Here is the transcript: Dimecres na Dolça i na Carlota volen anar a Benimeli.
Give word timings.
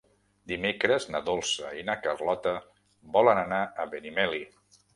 Dimecres 0.51 1.05
na 1.15 1.21
Dolça 1.27 1.75
i 1.81 1.85
na 1.91 1.97
Carlota 2.07 2.55
volen 3.19 3.45
anar 3.45 3.63
a 3.85 3.89
Benimeli. 3.95 4.45